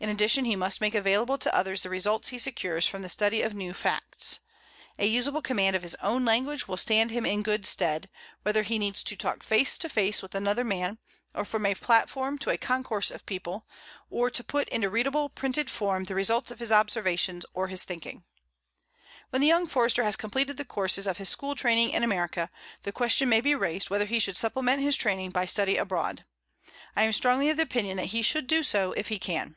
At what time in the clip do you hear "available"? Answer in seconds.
0.96-1.38